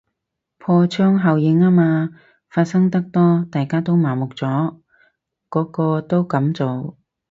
[0.57, 2.09] 破窗效應吖嘛，
[2.49, 4.79] 發生得多大家都麻木咗，
[5.47, 6.97] 個個都噉做